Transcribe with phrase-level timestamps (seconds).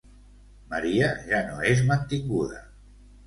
[0.71, 2.63] Maria ja no és mantinguda.